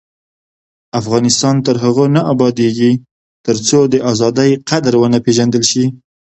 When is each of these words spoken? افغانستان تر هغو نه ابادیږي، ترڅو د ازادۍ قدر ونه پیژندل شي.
افغانستان 0.99 1.55
تر 1.65 1.75
هغو 1.83 2.05
نه 2.15 2.21
ابادیږي، 2.33 2.91
ترڅو 3.45 3.79
د 3.93 3.95
ازادۍ 4.11 4.51
قدر 4.69 4.93
ونه 4.97 5.19
پیژندل 5.25 5.63
شي. 5.71 5.85